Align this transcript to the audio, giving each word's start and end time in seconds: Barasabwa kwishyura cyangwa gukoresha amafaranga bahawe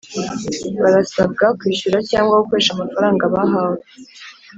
Barasabwa 0.81 1.45
kwishyura 1.59 1.97
cyangwa 2.09 2.41
gukoresha 2.41 2.71
amafaranga 2.73 3.23
bahawe 3.33 3.79